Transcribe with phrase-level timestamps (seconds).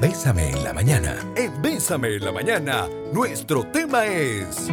[0.00, 1.16] Bésame en la mañana.
[1.36, 4.68] En Bésame en la mañana, nuestro tema es...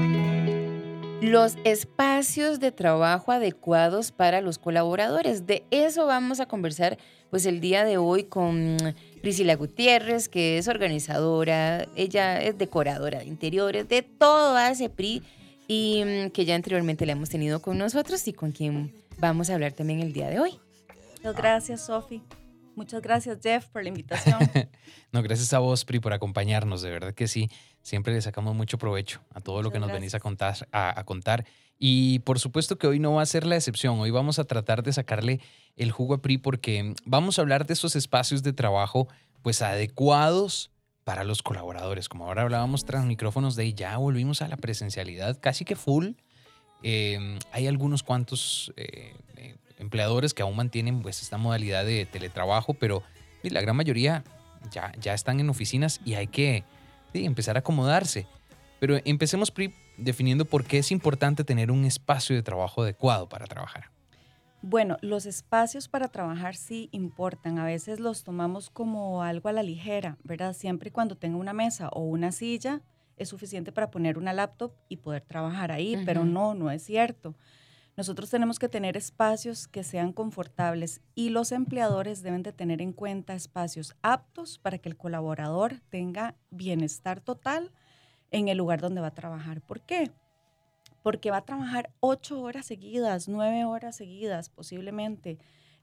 [1.22, 5.46] Los espacios de trabajo adecuados para los colaboradores.
[5.46, 6.98] De eso vamos a conversar
[7.30, 8.78] pues el día de hoy con
[9.22, 15.22] Priscila Gutiérrez, que es organizadora, ella es decoradora de interiores, de todo hace PRI
[15.68, 19.54] y mm, que ya anteriormente la hemos tenido con nosotros y con quien vamos a
[19.54, 20.60] hablar también el día de hoy.
[21.18, 22.22] Muchas gracias, Sofi.
[22.76, 24.40] Muchas gracias, Jeff, por la invitación.
[25.12, 26.82] no, gracias a vos, Pri, por acompañarnos.
[26.82, 27.50] De verdad que sí,
[27.82, 31.46] siempre le sacamos mucho provecho a todo lo que nos venís a contar, a, contar.
[31.78, 34.00] Y por supuesto que hoy no va a ser la excepción.
[34.00, 35.42] Hoy vamos a tratar de sacarle
[35.76, 39.08] el jugo a Pri porque vamos a hablar de esos espacios de trabajo
[39.42, 40.72] pues adecuados
[41.04, 42.08] para los colaboradores.
[42.08, 46.12] Como ahora hablábamos tras micrófonos de ya volvimos a la presencialidad casi que full.
[46.84, 52.74] Em, hay algunos cuantos eh, eh, empleadores que aún mantienen pues, esta modalidad de teletrabajo,
[52.74, 53.04] pero
[53.44, 54.24] la gran mayoría
[54.70, 56.64] ya, ya están en oficinas y hay que
[57.14, 58.28] empezar a acomodarse.
[58.80, 59.52] Pero empecemos
[59.98, 63.92] definiendo por qué es importante tener un espacio de trabajo adecuado para trabajar.
[64.64, 67.58] Bueno, los espacios para trabajar sí importan.
[67.58, 70.54] A veces los tomamos como algo a la ligera, ¿verdad?
[70.54, 72.82] Siempre y cuando tenga una mesa o una silla
[73.18, 77.36] es suficiente para poner una laptop y poder trabajar ahí, pero no, no es cierto.
[77.98, 82.94] Nosotros tenemos que tener espacios que sean confortables y los empleadores deben de tener en
[82.94, 87.72] cuenta espacios aptos para que el colaborador tenga bienestar total
[88.32, 89.62] en el lugar donde va a trabajar.
[89.62, 90.10] ¿Por qué?
[91.04, 95.38] Porque va a trabajar ocho horas seguidas, nueve horas seguidas posiblemente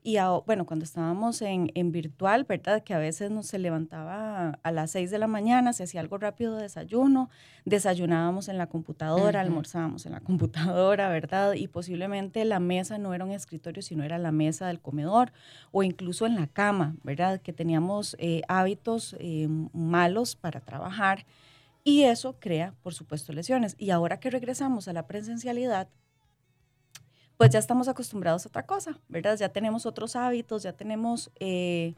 [0.08, 2.82] y bueno, cuando estábamos en, en, virtual, ¿verdad?
[2.82, 6.16] Que a veces nos se levantaba a las 6 de la mañana, se hacía algo
[6.16, 7.28] rápido de desayuno,
[7.66, 11.52] desayunábamos en la computadora, almorzábamos en la computadora, ¿verdad?
[11.52, 15.30] Y posiblemente la mesa no era un escritorio, sino era la mesa del comedor
[15.72, 17.42] o incluso en la cama, ¿verdad?
[17.42, 21.26] Que teníamos eh, hábitos eh, malos para trabajar.
[21.84, 23.76] Y eso crea, por supuesto, lesiones.
[23.76, 25.90] Y ahora que regresamos a la presencialidad,
[27.38, 29.38] pues ya estamos acostumbrados a otra cosa, ¿verdad?
[29.38, 31.94] Ya tenemos otros hábitos, ya tenemos eh,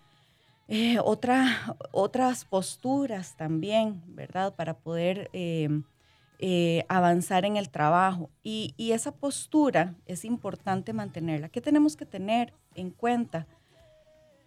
[0.68, 4.54] eh, otra, otras posturas también, ¿verdad?
[4.54, 8.28] Para poder eh, avanzar en el trabajo.
[8.42, 11.48] Y, esa postura es importante mantenerla.
[11.48, 13.46] ¿Qué tenemos que tener en cuenta?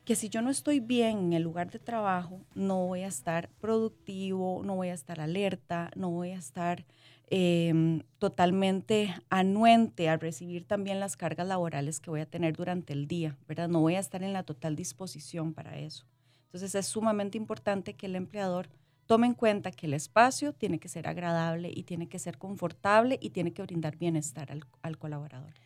[0.05, 3.49] Que si yo no estoy bien en el lugar de trabajo, no voy a estar
[3.59, 6.85] productivo, no voy a estar alerta, no voy a estar
[7.27, 13.07] Em, totalmente anuente a recibir también las cargas laborales que voy a tener durante el
[13.07, 13.69] día, ¿verdad?
[13.69, 16.05] No voy a estar en la total disposición para eso.
[16.45, 18.69] Entonces es sumamente importante que el empleador
[19.07, 23.17] tome en cuenta que el espacio tiene que ser agradable y tiene que ser confortable
[23.21, 25.62] y tiene que brindar bienestar al, al colaborador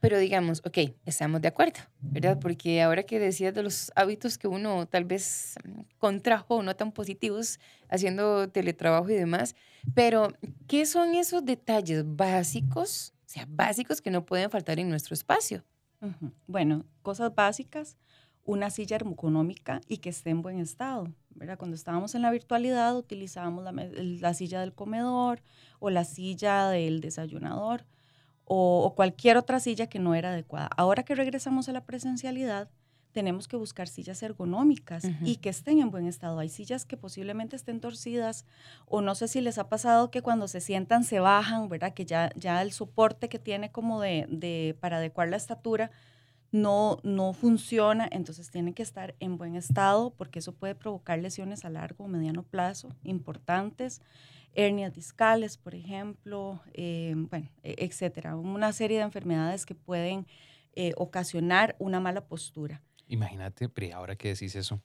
[0.00, 2.38] pero digamos, ok, estamos de acuerdo, ¿verdad?
[2.40, 5.54] Porque ahora que decías de los hábitos que uno tal vez
[5.98, 9.54] contrajo no tan positivos haciendo teletrabajo y demás,
[9.94, 10.32] pero
[10.66, 15.64] ¿qué son esos detalles básicos, o sea, básicos que no pueden faltar en nuestro espacio?
[16.48, 17.96] Bueno, cosas básicas,
[18.44, 21.58] una silla ergonómica y que esté en buen estado, ¿verdad?
[21.58, 25.42] Cuando estábamos en la virtualidad utilizábamos la silla del comedor
[25.78, 27.84] o la silla del desayunador
[28.52, 30.68] o, cualquier otra silla que no era adecuada.
[30.76, 32.68] Ahora que regresamos a la presencialidad,
[33.12, 36.36] tenemos que buscar sillas ergonómicas y que estén en buen estado.
[36.40, 38.46] Hay sillas que posiblemente estén torcidas
[38.86, 41.94] o no sé si les ha pasado que cuando se sientan se bajan, ¿verdad?
[41.94, 45.92] Que ya, ya el soporte que tiene como de, de para adecuar la estatura
[46.50, 51.64] no, no funciona, entonces tienen que estar en buen estado porque eso puede provocar lesiones
[51.64, 54.02] a largo o mediano plazo importantes
[54.54, 58.36] hernias discales, por ejemplo, eh, bueno, e, etcétera.
[58.36, 60.26] Una serie de enfermedades que pueden
[60.74, 62.82] eh, ocasionar una mala postura.
[63.06, 64.80] Imagínate, Pri, ahora que decís eso,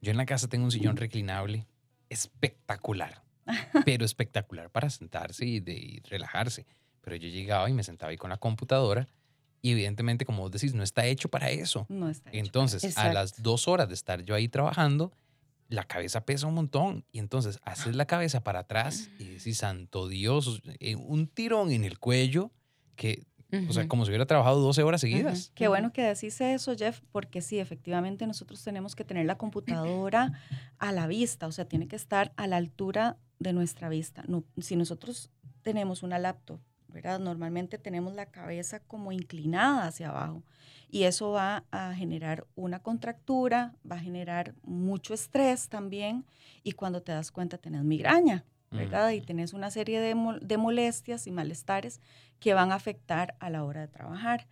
[0.00, 1.66] yo en la casa tengo un sillón reclinable
[2.10, 3.22] espectacular,
[3.84, 6.66] pero espectacular para sentarse y, de, relajarse.
[7.00, 9.08] Pero yo llegaba y me sentaba ahí con la computadora
[9.62, 11.86] y evidentemente, como vos decís, no está hecho para eso.
[11.88, 15.12] No está hecho Entonces, a las dos horas de estar yo ahí trabajando,
[15.68, 17.04] la cabeza pesa un montón.
[17.12, 21.84] Y entonces haces la cabeza para atrás y decís, santo Dios, eh, un tirón en
[21.84, 22.50] el cuello
[22.96, 23.26] que,
[23.68, 25.52] o sea, como si hubiera trabajado 12 horas seguidas.
[25.54, 30.40] Qué bueno que decís eso, Jeff, porque sí, efectivamente nosotros tenemos que tener la computadora
[30.78, 34.24] a la vista, o sea, tiene que estar a la altura de nuestra vista.
[34.26, 35.30] No, si nosotros
[35.62, 36.60] tenemos una laptop,
[36.92, 37.18] ¿verdad?
[37.18, 40.42] Normalmente tenemos la cabeza como inclinada hacia abajo
[40.90, 46.26] y eso va a generar una contractura, va a generar mucho estrés también
[46.62, 49.10] y cuando te das cuenta tenés migraña, ¿verdad?
[49.10, 50.14] Y tenés una serie de,
[50.56, 52.00] molestias y malestares
[52.40, 54.46] que van a afectar a la hora de trabajar.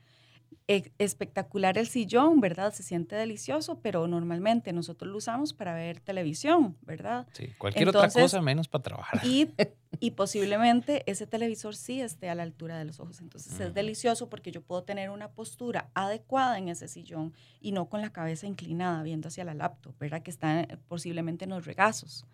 [0.98, 2.72] Espectacular el sillón, ¿verdad?
[2.72, 7.26] Se siente delicioso, pero normalmente nosotros lo usamos para ver televisión, ¿verdad?
[7.32, 9.20] Sí, cualquier otra cosa menos para trabajar.
[9.24, 9.50] Y,
[10.00, 13.20] y, posiblemente ese televisor sí esté a la altura de los ojos.
[13.20, 17.88] Entonces es delicioso porque yo puedo tener una postura adecuada en ese sillón y no
[17.88, 20.22] con la cabeza inclinada viendo hacia la laptop, ¿verdad?
[20.22, 22.26] Que está eh, posiblemente en los regazos.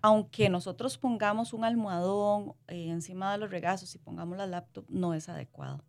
[0.00, 5.12] Aunque nosotros pongamos un almohadón eh, encima de los regazos y pongamos la laptop, no
[5.14, 5.82] es adecuado.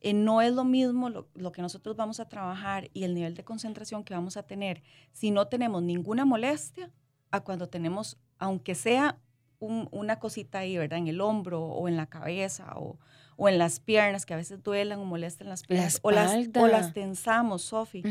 [0.00, 3.44] Eh, no es lo mismo lo, que nosotros vamos a trabajar y el nivel de
[3.44, 6.90] concentración que vamos a tener si no tenemos ninguna molestia
[7.30, 9.18] a cuando tenemos, aunque sea
[9.60, 11.00] una cosita ahí, ¿verdad?
[11.00, 12.96] En el hombro o en la cabeza o,
[13.36, 16.00] o en las piernas, que a veces duelan o molestan las piernas.
[16.02, 18.02] o, las, o las tensamos, Sofi.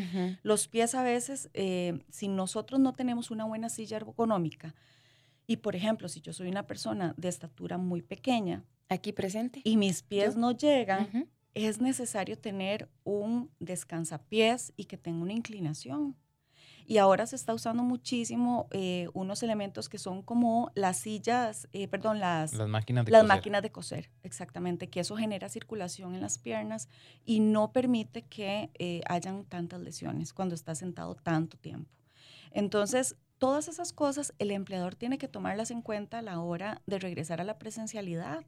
[0.41, 4.75] Los pies a veces, eh, si nosotros no tenemos una buena silla ergonómica,
[5.45, 8.63] y por ejemplo, si yo soy una persona de estatura muy pequeña.
[8.89, 9.61] Aquí presente.
[9.63, 11.29] Y mis pies no llegan,
[11.65, 16.15] es necesario tener un descansapiés y que tenga una inclinación.
[16.89, 21.89] Y ahora se está usando muchísimo eh, unos elementos que son como las sillas, eh,
[21.89, 26.21] perdón, las, las, máquinas, de las máquinas de coser, exactamente, que eso genera circulación en
[26.21, 26.87] las piernas
[27.25, 31.91] y no permite que eh, hayan tantas lesiones cuando está sentado tanto tiempo.
[32.51, 36.99] Entonces, todas esas cosas el empleador tiene que tomarlas en cuenta a la hora de
[36.99, 38.45] regresar a la presencialidad.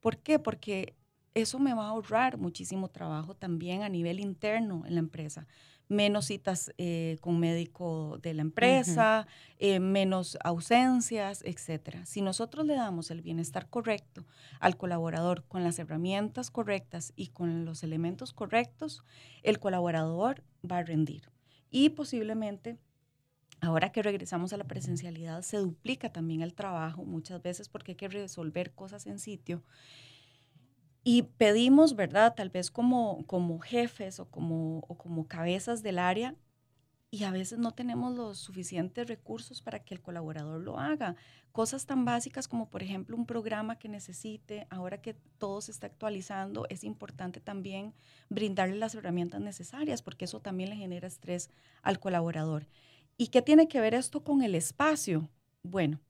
[0.00, 0.38] ¿Por qué?
[0.38, 0.96] Porque
[1.34, 5.46] eso me va a ahorrar muchísimo trabajo también a nivel interno en la empresa.
[5.88, 9.26] Menos citas eh, con médico de la empresa,
[9.58, 12.04] eh, menos ausencias, etc.
[12.06, 14.24] Si nosotros le damos el bienestar correcto
[14.60, 19.04] al colaborador con las herramientas correctas y con los elementos correctos,
[19.42, 21.30] el colaborador va a rendir.
[21.70, 22.78] Y posiblemente
[23.60, 27.96] Ahora que regresamos a la presencialidad, se duplica también el trabajo muchas veces porque hay
[27.96, 29.62] que resolver cosas en sitio
[31.04, 32.34] y pedimos, ¿verdad?
[32.34, 36.34] Tal vez como, como jefes o como, o como cabezas del área,
[37.10, 41.14] y a veces no tenemos los suficientes recursos para que el colaborador lo haga.
[41.52, 45.86] Cosas tan básicas como, por ejemplo, un programa que necesite, ahora que todo se está
[45.86, 47.94] actualizando, es importante también
[48.30, 51.50] brindarle las herramientas necesarias, porque eso también le genera estrés
[51.82, 52.66] al colaborador.
[53.16, 55.30] ¿Y qué tiene que ver esto con el espacio?
[55.62, 56.00] Bueno,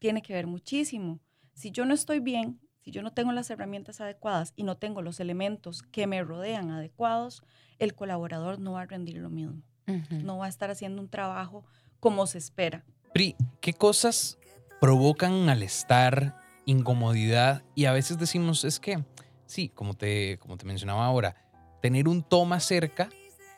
[0.00, 1.18] tiene que ver muchísimo.
[1.54, 5.02] Si yo no estoy bien, si yo no tengo las herramientas adecuadas y no tengo
[5.02, 7.44] los elementos que me rodean adecuados,
[7.78, 9.62] el colaborador no va a rendir lo mismo.
[10.10, 11.64] No va a estar haciendo un trabajo
[12.00, 12.84] como se espera.
[13.12, 14.38] Pri, ¿qué cosas
[14.80, 17.62] provocan malestar, incomodidad?
[17.74, 19.04] Y a veces decimos, es que,
[19.46, 21.36] sí, como te, como te mencionaba ahora,
[21.82, 23.10] tener un toma cerca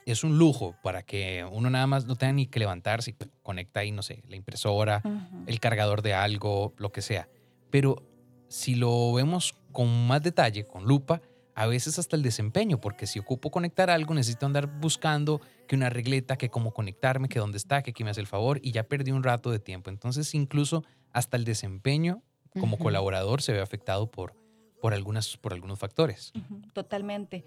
[0.06, 3.81] es un lujo para que uno nada más no tenga ni que levantarse y conecta
[3.81, 5.03] ahí, no sé, la impresora,
[5.47, 7.29] el cargador de algo, lo que sea.
[7.71, 8.03] Pero
[8.55, 11.21] si lo vemos con más detalle, con lupa,
[11.56, 15.91] a veces hasta el desempeño, porque si ocupo conectar algo, necesito andar buscando que una
[15.91, 18.85] regleta, que cómo conectarme, que dónde está, que quién me hace el favor, y ya
[18.85, 19.91] perdí un rato de tiempo.
[19.91, 22.23] Entonces, incluso hasta el desempeño
[22.61, 24.37] como colaborador se ve afectado por,
[24.81, 26.33] por, algunas, por algunos factores.
[26.73, 27.45] Totalmente.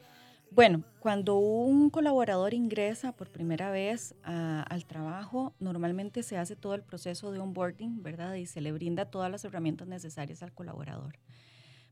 [0.52, 6.82] Bueno, cuando un colaborador ingresa por primera vez al trabajo, normalmente se hace todo el
[6.82, 8.34] proceso de onboarding, ¿verdad?
[8.36, 11.20] Y se le brinda todas las herramientas necesarias al colaborador.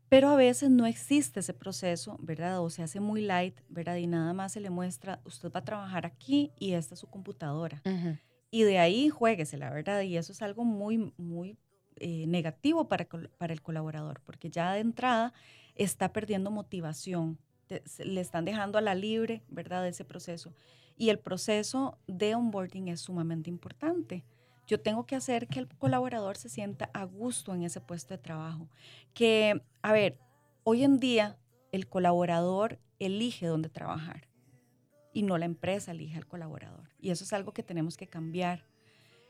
[0.10, 2.62] Pero a veces no existe ese proceso, ¿verdad?
[2.62, 3.98] O se hace muy light, ¿verdad?
[3.98, 7.08] Y nada más se le muestra, usted va a trabajar aquí y esta es su
[7.08, 7.82] computadora.
[8.52, 10.02] Y de ahí jueguese, la verdad.
[10.02, 11.58] Y eso es algo muy, muy
[11.98, 15.34] eh, negativo para, para el colaborador, porque ya de entrada
[15.76, 20.54] está perdiendo motivación, le están dejando a la libre, ¿verdad?, ese proceso.
[20.98, 24.24] Y el proceso de onboarding es sumamente importante.
[24.68, 28.18] Yo tengo que hacer que el colaborador se sienta a gusto en ese puesto de
[28.18, 28.70] trabajo.
[29.14, 30.18] Que, a ver,
[30.64, 31.38] hoy en día
[31.72, 34.28] el colaborador elige dónde trabajar
[35.14, 36.90] y no la empresa elige al colaborador.
[37.00, 38.66] Y eso es algo que tenemos que cambiar.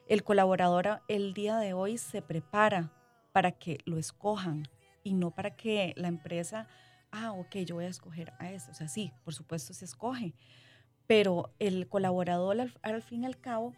[0.07, 2.91] El colaborador el día de hoy se prepara
[3.31, 4.67] para que lo escojan
[5.03, 6.67] y no para que la empresa
[7.11, 8.71] ah, ok, yo voy a escoger a este.
[8.71, 10.33] O sea, sí, por supuesto se escoge,
[11.07, 13.73] pero el colaborador al, fin y al cabo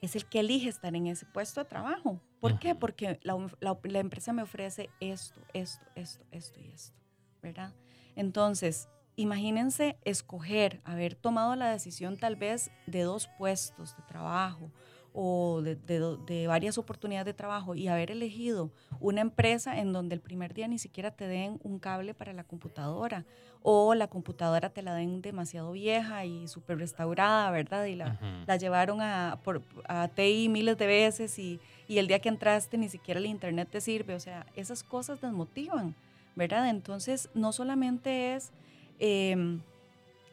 [0.00, 2.20] es el que elige estar en ese puesto de trabajo.
[2.40, 2.74] ¿Por qué?
[2.74, 6.96] Porque la, la, empresa me ofrece esto, esto, esto, esto y esto,
[7.42, 7.74] ¿verdad?
[8.14, 14.70] Entonces, imagínense escoger, haber tomado la decisión tal vez de dos puestos de trabajo
[15.12, 20.54] o de, varias oportunidades de trabajo y haber elegido una empresa en donde el primer
[20.54, 23.24] día ni siquiera te den un cable para la computadora
[23.62, 27.86] o la computadora te la den demasiado vieja y súper restaurada, ¿verdad?
[27.86, 28.16] Y la,
[28.56, 33.18] llevaron a, por, a TI miles de veces y, el día que entraste ni siquiera
[33.18, 34.14] el internet te sirve.
[34.14, 35.94] O sea, esas cosas desmotivan,
[36.36, 36.68] ¿verdad?
[36.68, 38.52] Entonces, no solamente es...
[39.00, 39.60] Em,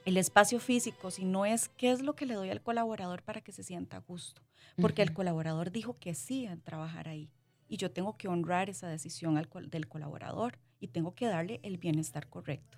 [0.06, 3.52] el espacio físico, sino es qué es lo que le doy al colaborador para que
[3.52, 4.45] se sienta a gusto.
[4.82, 7.30] Porque el colaborador dijo que sí a trabajar ahí.
[7.68, 12.28] Y yo tengo que honrar esa decisión del colaborador y tengo que darle el bienestar
[12.28, 12.78] correcto.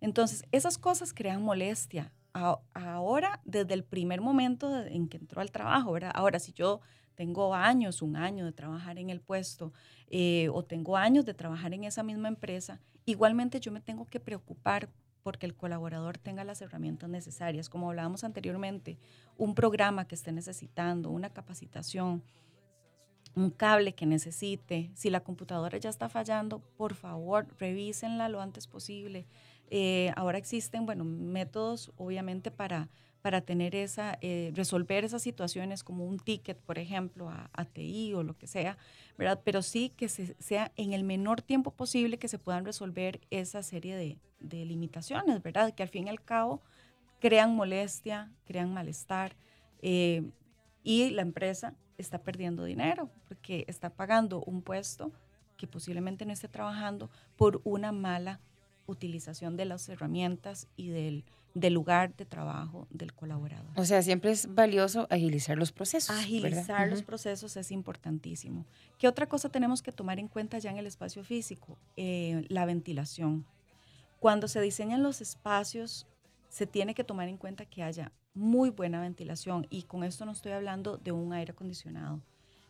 [0.00, 2.12] Entonces, esas cosas crean molestia.
[2.32, 6.12] ahora, desde el primer momento en que entró al trabajo, ¿verdad?
[6.14, 6.80] Ahora, si yo
[7.16, 9.72] tengo años, un año de trabajar en el puesto
[10.08, 14.20] eh, o tengo años de trabajar en esa misma empresa, igualmente yo me tengo que
[14.20, 14.88] preocupar
[15.22, 17.68] porque el colaborador tenga las herramientas necesarias.
[17.68, 18.98] Como hablábamos anteriormente,
[19.36, 22.22] un programa que esté necesitando, una capacitación,
[23.34, 28.66] un cable que necesite, si la computadora ya está fallando, por favor, revísenla lo antes
[28.66, 29.26] posible.
[29.70, 32.88] Eh, ahora existen, bueno, métodos obviamente para,
[33.22, 38.14] para tener esa, eh, resolver esas situaciones como un ticket, por ejemplo, a, a, TI
[38.14, 38.78] o lo que sea,
[39.16, 39.40] ¿verdad?
[39.44, 43.62] Pero sí que se, sea en el menor tiempo posible que se puedan resolver esa
[43.62, 45.74] serie de, de limitaciones, ¿verdad?
[45.74, 46.62] Que al fin y al cabo
[47.20, 49.36] crean molestia, crean malestar
[49.82, 50.30] eh,
[50.82, 55.12] y la empresa está perdiendo dinero porque está pagando un puesto
[55.56, 58.40] que posiblemente no esté trabajando por una mala
[58.86, 63.70] utilización de las herramientas y del, del lugar de trabajo del colaborador.
[63.76, 66.16] O sea, siempre es valioso agilizar los procesos.
[66.16, 68.64] Agilizar los procesos es importantísimo.
[68.96, 71.76] ¿Qué otra cosa tenemos que tomar en cuenta ya en el espacio físico?
[71.96, 73.44] Eh, la ventilación.
[74.18, 76.06] Cuando se diseñan los espacios,
[76.48, 80.32] se tiene que tomar en cuenta que haya muy buena ventilación y con esto no
[80.32, 82.20] estoy hablando de un aire acondicionado,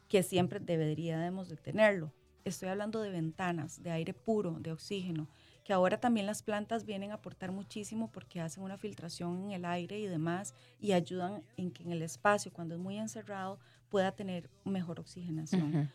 [0.09, 2.13] que siempre deberíamos de tenerlo.
[2.45, 5.29] Estoy hablando de ventanas, de aire puro, de oxígeno,
[5.65, 9.65] que ahora también las plantas vienen a aportar muchísimo porque hacen una filtración en el
[9.65, 14.13] aire y demás y ayudan en que en el espacio, cuando es muy encerrado, pueda
[14.13, 15.91] tener mejor oxigenación.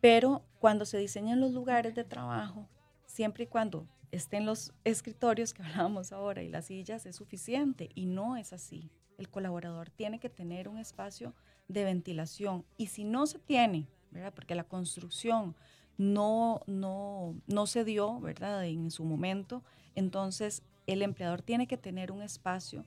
[0.00, 2.68] Pero cuando se diseñan los lugares de trabajo,
[3.16, 8.04] siempre y cuando estén los escritorios que hablábamos ahora y las sillas es suficiente y
[8.04, 8.90] no es así.
[9.16, 11.34] El colaborador tiene que tener un espacio
[11.66, 14.34] de ventilación y si no se tiene, ¿verdad?
[14.34, 15.56] Porque la construcción
[15.96, 18.66] no, no, no se dio, ¿verdad?
[18.66, 19.62] En su momento,
[19.94, 22.84] entonces el empleador tiene que tener un espacio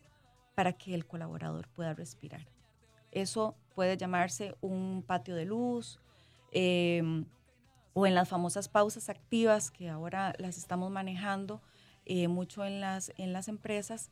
[0.54, 2.48] para que el colaborador pueda respirar.
[3.12, 6.00] Eso puede llamarse un patio de luz,
[6.52, 7.02] eh,
[7.94, 11.62] o en las famosas pausas activas que ahora las estamos manejando
[12.06, 14.12] eh, mucho en las, en las empresas,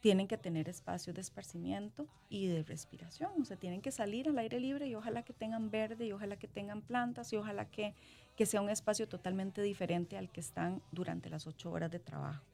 [0.00, 3.30] tienen que tener espacios de esparcimiento y de respiración.
[3.40, 6.36] O sea, tienen que salir al aire libre y ojalá que tengan verde y ojalá
[6.36, 7.94] que tengan plantas y ojalá que,
[8.36, 12.44] que sea un espacio totalmente diferente al que están durante las ocho horas de trabajo.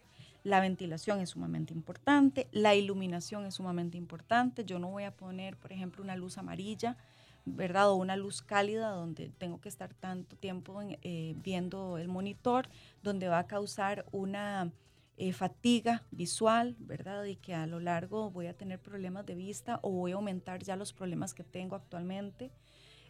[0.44, 4.64] La ventilación es sumamente importante, la iluminación es sumamente importante.
[4.64, 6.96] Yo no voy a poner, por ejemplo, una luz amarilla
[7.44, 7.90] ¿verdad?
[7.90, 12.68] O una luz cálida donde tengo que estar tanto tiempo eh, viendo el monitor,
[13.02, 14.72] donde va a causar una
[15.16, 17.24] eh, fatiga visual, ¿verdad?
[17.24, 20.62] Y que a lo largo voy a tener problemas de vista o voy a aumentar
[20.62, 22.50] ya los problemas que tengo actualmente.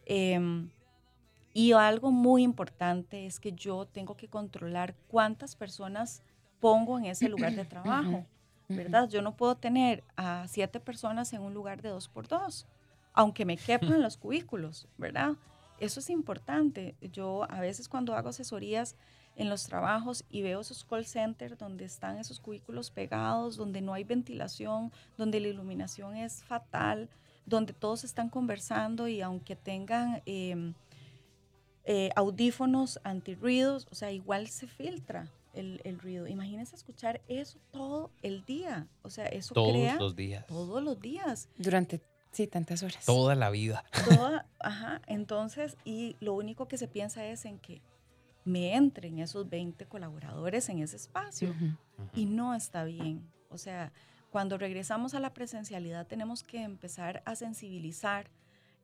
[0.06, 0.70] Em,
[1.52, 6.22] y algo muy importante es que yo tengo que controlar cuántas personas
[6.58, 8.24] pongo en ese lugar de trabajo,
[8.68, 9.08] ¿verdad?
[9.08, 12.66] Yo no puedo tener a siete personas en un lugar de dos por dos
[13.12, 15.36] aunque me quepan los cubículos, ¿verdad?
[15.78, 16.94] Eso es importante.
[17.00, 18.96] Yo a veces cuando hago asesorías
[19.36, 23.94] en los trabajos y veo esos call centers donde están esos cubículos pegados, donde no
[23.94, 27.08] hay ventilación, donde la iluminación es fatal,
[27.46, 30.74] donde todos están conversando y aunque tengan em,
[31.84, 36.26] eh, audífonos antirruidos, o sea, igual se filtra el, ruido.
[36.28, 38.86] Imagínense escuchar eso todo el día.
[39.02, 40.46] O sea, eso todos los días.
[40.46, 41.48] Todos los días.
[41.56, 42.00] Durante
[42.32, 43.04] Sí, tantas horas.
[43.04, 43.84] Toda la vida.
[44.08, 45.02] Toda, ajá.
[45.06, 47.82] Entonces, y lo único que se piensa es en que
[48.44, 51.54] me entren esos 20 colaboradores en ese espacio.
[52.14, 53.28] Y no está bien.
[53.48, 53.92] O sea,
[54.30, 58.30] cuando regresamos a la presencialidad tenemos que empezar a sensibilizar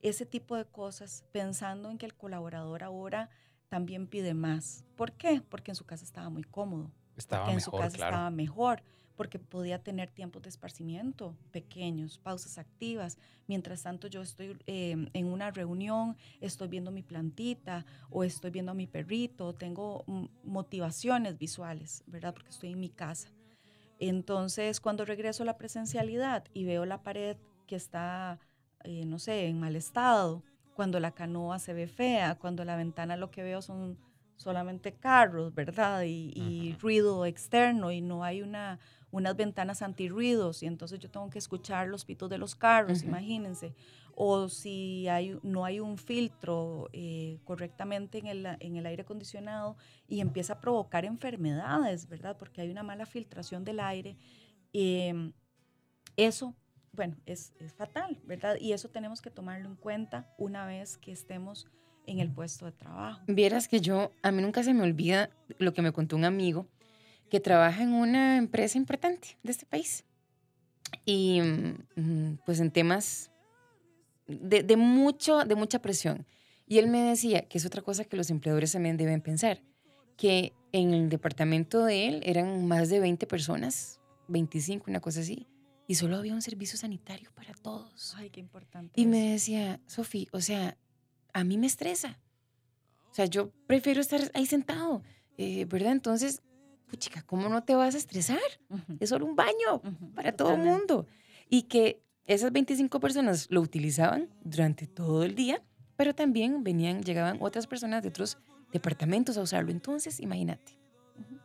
[0.02, 3.30] ese tipo de cosas pensando en que el colaborador ahora
[3.68, 4.84] también pide más.
[4.96, 5.42] ¿Por qué?
[5.48, 6.90] Porque en su casa estaba muy cómodo.
[7.16, 8.82] Estaba porque en su casa estaba mejor
[9.16, 13.18] porque podía tener tiempos de esparcimiento pequeños, pausas activas.
[13.46, 18.72] Mientras tanto yo estoy em, en una reunión, estoy viendo mi plantita o estoy viendo
[18.72, 20.04] a mi perrito, tengo
[20.44, 22.34] motivaciones visuales, ¿verdad?
[22.34, 23.28] Porque estoy en mi casa.
[23.98, 28.38] Entonces, cuando regreso a la presencialidad y veo la pared que está,
[28.84, 30.42] eh, no sé, en mal estado,
[30.74, 33.98] cuando la canoa se ve fea, cuando la ventana lo que veo son
[34.36, 36.02] solamente carros, ¿verdad?
[36.04, 38.78] y ruido externo y no hay una,
[39.10, 43.74] unas ventanas antirruidos y entonces yo tengo que escuchar los pitos de los carros, imagínense.
[44.18, 49.76] O si hay, no hay un filtro eh, correctamente en el, en el aire acondicionado
[50.08, 52.36] y empieza a provocar enfermedades, ¿verdad?
[52.38, 54.16] Porque hay una mala filtración del aire
[54.78, 55.32] Em,
[56.16, 56.54] eso,
[56.92, 58.56] bueno, es, es, fatal, ¿verdad?
[58.60, 61.66] Y eso tenemos que tomarlo en cuenta una vez que estemos
[62.06, 63.22] en el puesto de trabajo.
[63.26, 66.66] Vieras que yo, a mí nunca se me olvida lo que me contó un amigo
[67.30, 70.04] que trabaja en una empresa importante de este país.
[71.04, 73.30] Y mm, pues en temas
[74.26, 76.26] de, de, mucho, de mucha presión.
[76.66, 79.62] Y él me decía que es otra cosa que los empleadores también deben pensar,
[80.16, 85.46] que en el departamento de él eran más de 20 personas, 25, una cosa así,
[85.88, 88.14] y solo había un servicio sanitario para todos.
[88.16, 89.00] Ay, qué importante.
[89.00, 90.76] Y me decía, Sofi, o sea,
[91.36, 92.18] a mí me estresa.
[93.10, 95.02] O sea, yo prefiero estar ahí sentado,
[95.36, 95.92] eh, ¿verdad?
[95.92, 96.42] Entonces,
[96.88, 98.40] puchica, ¿cómo no te vas a estresar?
[99.00, 99.82] Es solo un baño
[100.14, 101.06] para todo el mundo.
[101.50, 105.62] Y que esas 25 personas lo utilizaban durante todo el día,
[105.96, 108.38] pero también venían, llegaban otras personas de otros
[108.72, 109.70] departamentos a usarlo.
[109.70, 110.78] Entonces, imagínate.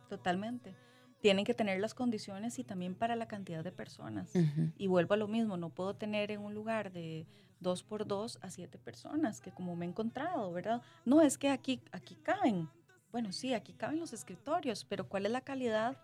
[0.08, 0.74] Totalmente.
[1.20, 4.32] Tienen que tener las condiciones y también para la cantidad de personas.
[4.78, 7.26] Y vuelvo a lo mismo, no puedo tener en un lugar de
[7.62, 10.82] dos por dos a siete personas, que como me he encontrado, ¿verdad?
[11.04, 12.68] No, es que aquí, aquí caben.
[13.10, 15.96] Bueno, sí, aquí caben los escritorios, pero ¿cuál es la calidad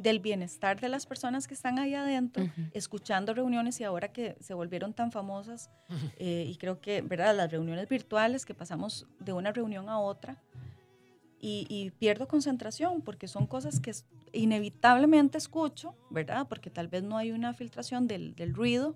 [0.00, 4.54] del bienestar de las personas que están ahí adentro, escuchando reuniones y ahora que se
[4.54, 5.70] volvieron tan famosas,
[6.16, 7.36] eh, y creo que, ¿verdad?
[7.36, 10.38] Las reuniones virtuales que pasamos de una reunión a otra,
[11.42, 13.92] y, pierdo concentración porque son cosas que
[14.32, 16.46] inevitablemente escucho, ¿verdad?
[16.48, 18.94] Porque tal vez no hay una filtración del, del ruido,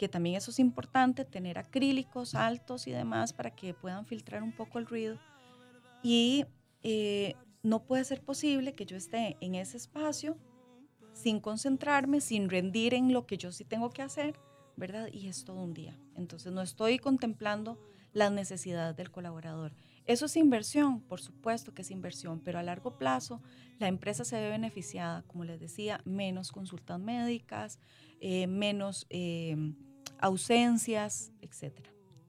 [0.00, 4.50] que también eso es importante, tener acrílicos altos y demás para que puedan filtrar un
[4.50, 5.18] poco el ruido.
[6.02, 6.46] Y
[6.82, 10.38] eh, no puede ser posible que yo esté en ese espacio
[11.12, 14.40] sin concentrarme, sin rendir en lo que yo sí tengo que hacer,
[14.74, 15.10] ¿verdad?
[15.12, 15.98] Y es todo un día.
[16.16, 17.78] Entonces no estoy contemplando
[18.14, 19.74] las necesidades del colaborador.
[20.06, 23.42] Eso es inversión, por supuesto que es inversión, pero a largo plazo
[23.78, 27.78] la empresa se ve beneficiada, como les decía, menos consultas médicas,
[28.20, 29.74] eh, menos eh,
[30.18, 31.74] ausencias, etc.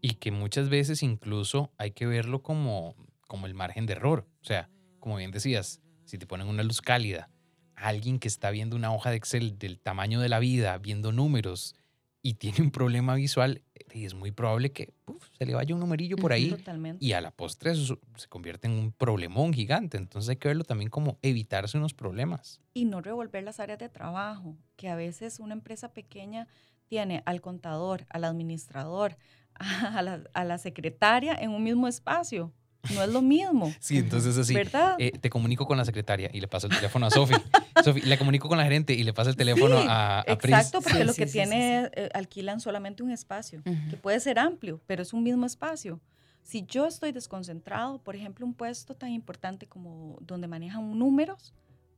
[0.02, 2.96] Y que muchas veces incluso hay que verlo como,
[3.28, 4.28] como el margen de error.
[4.42, 4.70] O sea,
[5.00, 7.30] como bien decías, si te ponen una luz cálida,
[7.76, 11.76] alguien que está viendo una hoja de Excel del tamaño de la vida, viendo números
[12.22, 14.94] y tiene un problema visual, eh, es muy probable que
[15.38, 16.56] se le vaya un numerillo por ahí
[17.00, 19.98] y a la postre eso se convierte en un problemón gigante.
[19.98, 22.62] Entonces hay que verlo también como evitarse unos problemas.
[22.74, 26.48] Y no revolver las áreas de trabajo, que a veces una empresa pequeña
[26.92, 29.16] tiene al contador, al administrador,
[29.56, 32.52] a la, a la secretaria en un mismo espacio.
[32.94, 33.74] No es lo mismo.
[33.80, 34.54] Sí, entonces así.
[34.54, 34.98] ¿Verdad?
[35.00, 37.36] Eh, te comunico con la secretaria y le paso el teléfono a Sofi.
[37.84, 41.06] Sofi, le comunico con la gerente y le paso el teléfono a, a Exacto, porque
[41.06, 45.24] lo que tiene, eh, alquilan solamente un espacio, que puede ser amplio, pero es un
[45.24, 46.02] mismo espacio.
[46.42, 51.54] Si yo estoy desconcentrado, por ejemplo, un puesto tan importante como donde manejan números,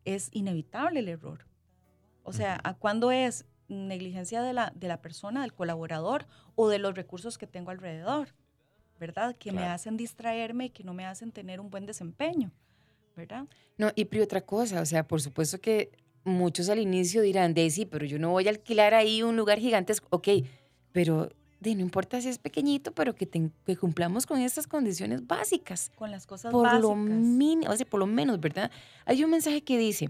[0.05, 1.47] es inevitable el error.
[2.23, 6.79] O sea, ¿a cuándo es negligencia de la, de la persona, del colaborador o de
[6.79, 8.29] los recursos que tengo alrededor?
[8.99, 9.35] ¿verdad?
[9.37, 12.51] Que me hacen distraerme y que no me hacen tener un buen desempeño,
[13.17, 13.45] ¿verdad?
[13.77, 15.91] No, y pri otra cosa, o sea, por supuesto que
[16.23, 19.59] muchos al inicio dirán, de sí, pero yo no voy a alquilar ahí un lugar
[19.59, 20.27] gigante, ok,
[20.93, 25.91] pero de no importa si es pequeñito, pero que, que cumplamos con estas condiciones básicas.
[25.95, 26.81] Con las cosas por básicas.
[26.83, 28.71] Lo mínimo, o sea, por lo menos, ¿verdad?
[29.05, 30.09] Hay un mensaje que dice,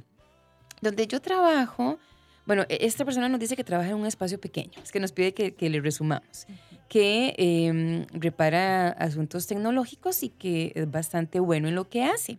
[0.81, 1.97] donde yo trabajo,
[2.45, 5.11] bueno, e-, esta persona nos dice que trabaja en un espacio pequeño, es que nos
[5.11, 6.47] pide que, que le resumamos
[6.93, 12.37] que em, repara asuntos tecnológicos y que es bastante bueno en lo que hace.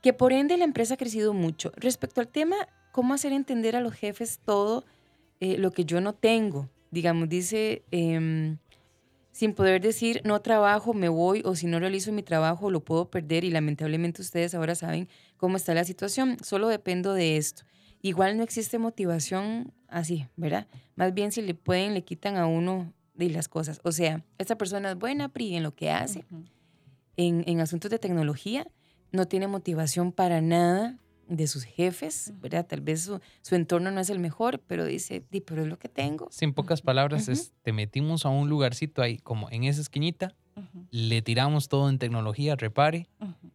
[0.00, 1.72] Que por ende la empresa ha crecido mucho.
[1.74, 2.54] Respecto al tema,
[2.92, 4.84] ¿cómo hacer entender a los jefes todo
[5.40, 6.68] eh, lo que yo no tengo?
[6.92, 8.58] Digamos, dice, em,
[9.32, 13.10] sin poder decir, no trabajo, me voy, o si no realizo mi trabajo, lo puedo
[13.10, 16.36] perder y lamentablemente ustedes ahora saben cómo está la situación.
[16.44, 17.64] Solo dependo de esto.
[18.02, 20.66] Igual no existe motivación así, ¿verdad?
[20.96, 23.80] Más bien si le pueden, le quitan a uno de las cosas.
[23.84, 26.24] O sea, esta persona es buena, PRI, en lo que hace,
[27.16, 28.66] en, en, asuntos de tecnología,
[29.12, 32.66] no tiene motivación para nada de sus jefes, ¿verdad?
[32.66, 35.78] Tal vez su, su, entorno no es el mejor, pero dice, Di, pero es lo
[35.78, 36.28] que tengo.
[36.30, 40.34] Sin pocas palabras, es, te metimos a un lugarcito ahí, como en esa esquinita,
[40.90, 43.08] le tiramos todo en tecnología, repare.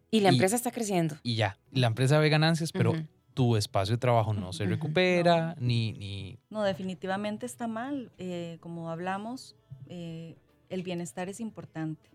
[0.09, 1.17] Y la empresa está creciendo.
[1.21, 2.93] Y ya, la empresa ve ganancias, pero
[3.35, 6.39] tu espacio de trabajo no se recupera, ni, ni...
[6.49, 8.11] No, definitivamente está mal.
[8.17, 10.37] Eh, como hablamos, eh,
[10.69, 12.09] el bienestar es importante.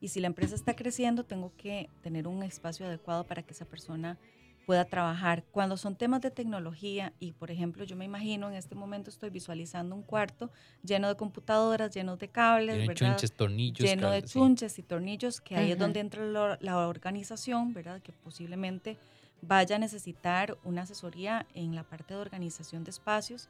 [0.00, 3.64] Y si la empresa está creciendo, tengo que tener un espacio adecuado para que esa
[3.64, 4.18] persona
[4.66, 5.44] pueda trabajar.
[5.52, 9.30] Cuando son temas de tecnología, y por ejemplo, yo me imagino en este momento estoy
[9.30, 10.50] visualizando un cuarto
[10.82, 15.40] lleno de computadoras, lleno de cables, lleno de chunches, tornillos, lleno de chunches y tornillos,
[15.40, 18.02] que ahí es donde entra la organización, ¿verdad?
[18.02, 18.98] Que posiblemente
[19.46, 23.48] vaya a necesitar una asesoría en la parte de organización de espacios,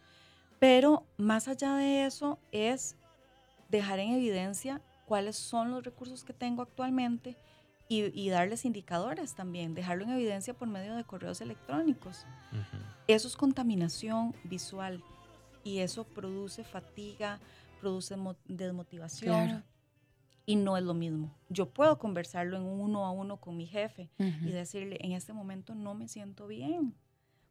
[0.59, 2.97] pero más allá de eso es
[3.69, 7.37] dejar en evidencia cuáles son los recursos que tengo actualmente
[7.87, 12.25] y, darles indicadores también, dejarlo en evidencia por medio de correos electrónicos.
[13.07, 15.03] Eso es contaminación visual
[15.63, 17.39] y eso produce fatiga,
[17.81, 19.65] produce desmotivación.
[20.47, 21.35] Y no es lo mismo.
[21.49, 25.75] Yo puedo conversarlo en uno a uno con mi jefe y decirle, en este momento
[25.75, 26.95] no me siento bien.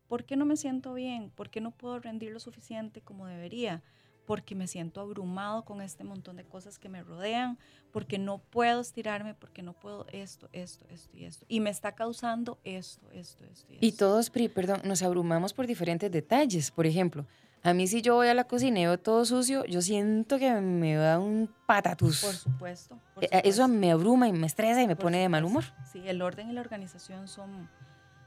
[0.08, 1.32] ¿Por qué no me siento bien?
[1.32, 3.82] ¿Por qué no puedo rendir lo suficiente como debería?
[4.26, 7.58] porque me siento abrumado con este montón de cosas que me rodean,
[7.92, 11.46] porque no puedo estirarme, porque no puedo esto, esto, esto y esto.
[11.48, 13.86] Y me está causando esto, esto, esto y esto.
[13.86, 16.72] Y todos, perdón, nos abrumamos por diferentes detalles.
[16.72, 17.26] Por ejemplo,
[17.64, 20.52] a mí si yo voy a la cocina y veo todo sucio, yo siento que
[20.54, 22.22] me da un patatús.
[22.22, 23.00] Por supuesto.
[23.22, 25.64] Eh, eso me abruma y me estresa y me pone de mal humor.
[25.90, 27.70] Sí, el orden y la organización son,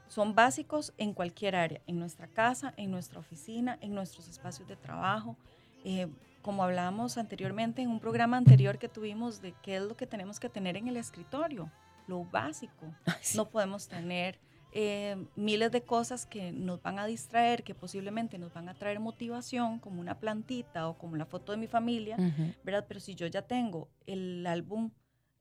[0.07, 4.75] son básicos en cualquier área, en nuestra casa, en nuestra oficina, en nuestros espacios de
[4.75, 5.37] trabajo,
[5.85, 6.07] eh,
[6.41, 10.39] como hablábamos anteriormente en un programa anterior que tuvimos de qué es lo que tenemos
[10.39, 11.69] que tener en el escritorio,
[12.07, 12.87] lo básico.
[13.35, 14.39] No podemos tener
[14.79, 18.99] eh, miles de cosas que nos van a distraer, que posiblemente nos van a traer
[18.99, 22.15] motivación, como una plantita o como la foto de mi familia,
[22.63, 22.85] ¿verdad?
[22.87, 24.91] Pero si yo ya tengo el álbum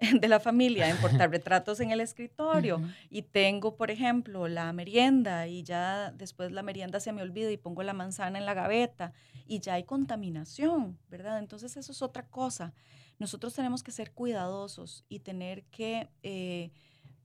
[0.20, 5.62] de la familia en retratos en el escritorio y tengo, por ejemplo, la merienda y
[5.62, 9.12] ya después la merienda se me olvida y pongo la manzana en la gaveta
[9.46, 11.40] y ya hay contaminación, ¿verdad?
[11.40, 12.72] Entonces eso es otra cosa.
[13.18, 16.70] Nosotros tenemos que ser cuidadosos y tener que eh,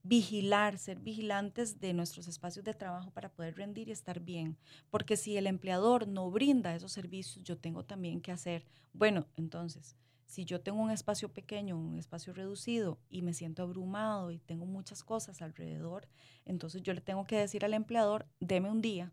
[0.04, 4.58] vigilar, ser vigilantes de nuestros espacios de trabajo para poder rendir y estar bien.
[4.90, 9.96] Porque si el empleador no brinda esos servicios, yo tengo también que hacer, bueno, entonces
[10.32, 14.66] si yo tengo un espacio pequeño, un espacio reducido y me siento abrumado y tengo
[14.66, 16.08] muchas cosas alrededor,
[16.46, 19.12] entonces yo le tengo que decir al empleador, deme un día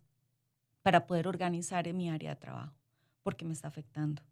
[0.83, 2.79] para poder organizar en mi área de trabajo,
[3.25, 4.23] porque me está afectando.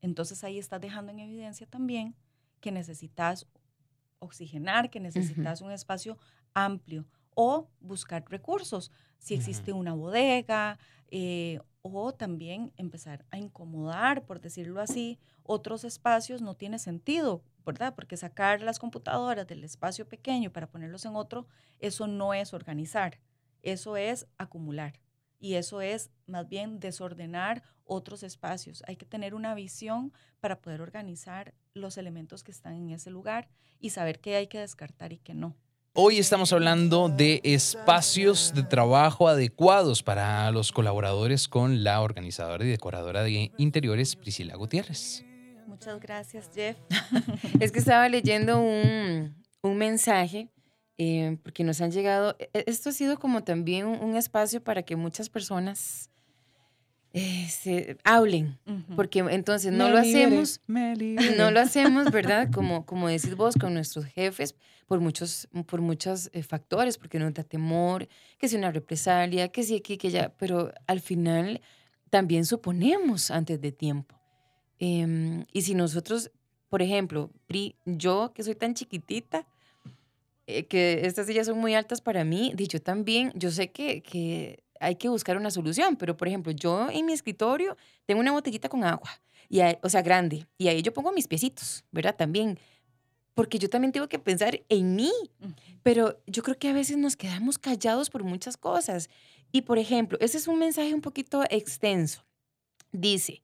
[0.00, 2.14] Entonces ahí estás dejando en evidencia también
[2.60, 3.48] que necesitas
[4.26, 6.18] oxigenar, que necesitas un espacio
[6.54, 8.90] amplio o buscar recursos.
[9.18, 10.78] Si existe una bodega
[11.10, 17.94] eh, o también empezar a incomodar, por decirlo así, otros espacios no tiene sentido, ¿verdad?
[17.94, 21.46] Porque sacar las computadoras del espacio pequeño para ponerlos en otro,
[21.78, 23.20] eso no es organizar,
[23.62, 24.94] eso es acumular.
[25.38, 28.82] Y eso es más bien desordenar otros espacios.
[28.86, 33.48] Hay que tener una visión para poder organizar los elementos que están en ese lugar
[33.78, 35.56] y saber qué hay que descartar y qué no.
[35.98, 42.68] Hoy estamos hablando de espacios de trabajo adecuados para los colaboradores con la organizadora y
[42.68, 45.24] decoradora de interiores Priscila Gutiérrez.
[45.66, 46.76] Muchas gracias, Jeff.
[47.60, 50.50] es que estaba leyendo un, mensaje
[50.98, 54.96] eh, porque nos han llegado, e, esto ha sido como también un espacio para que
[54.96, 56.10] muchas personas
[57.18, 58.58] eh, hablen,
[58.94, 62.50] porque entonces no lo hacemos, no lo hacemos, ¿verdad?
[62.52, 64.54] Como, como decís vos, con nuestros jefes,
[64.86, 68.06] por muchos, por muchos eh, factores, porque nos da temor,
[68.36, 71.62] que si una represalia, que si aquí, que ya, pero al final
[72.10, 74.14] también suponemos antes de tiempo.
[74.78, 76.30] Em, y si nosotros,
[76.68, 77.30] por ejemplo,
[77.86, 79.46] yo que soy tan chiquitita,
[80.46, 84.62] eh, que estas sillas son muy altas para mí, yo también, yo sé que, que
[84.80, 85.96] hay que buscar una solución.
[85.96, 89.10] Pero, por ejemplo, yo en mi escritorio tengo una botellita con agua,
[89.48, 92.16] y o sea, grande, y ahí yo pongo mis piecitos, ¿verdad?
[92.16, 92.58] También,
[93.34, 95.12] porque yo también tengo que pensar en mí.
[95.82, 99.08] Pero yo creo que a veces nos quedamos callados por muchas cosas.
[99.52, 102.24] Y, por ejemplo, ese es un mensaje un poquito extenso.
[102.92, 103.42] Dice,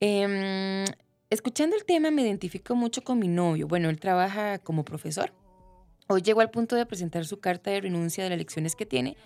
[0.00, 0.84] em,
[1.30, 3.68] escuchando el tema me identifico mucho con mi novio.
[3.68, 5.32] Bueno, él trabaja como profesor.
[6.08, 9.16] Hoy llegó al punto de presentar su carta de renuncia de las lecciones que tiene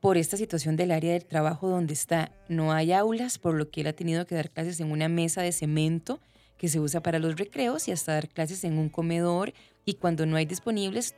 [0.00, 2.32] por esta situación del área del trabajo donde está.
[2.48, 5.40] No hay aulas, por lo que él ha tenido que dar clases en una mesa
[5.40, 6.20] de cemento
[6.58, 9.54] que se usa para los recreos y hasta dar clases en un comedor
[9.86, 11.14] y cuando no hay disponibles,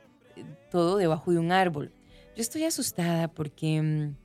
[0.69, 1.91] todo debajo de un árbol.
[2.35, 4.15] Yo estoy asustada porque, mm,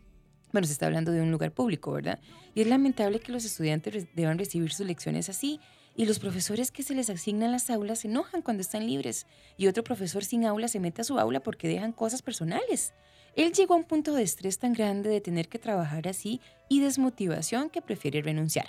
[0.52, 2.20] bueno, se está hablando de un lugar público, ¿verdad?
[2.54, 5.58] Y es lamentable que los estudiantes deban recibir sus lecciones así
[5.96, 9.66] y los profesores que se les asignan las aulas se enojan cuando están libres y
[9.66, 12.92] otro profesor sin aula se mete a su aula porque dejan cosas personales.
[13.34, 16.80] Él llegó a un punto de estrés tan grande de tener que trabajar así y
[16.80, 18.66] desmotivación que prefiere renunciar.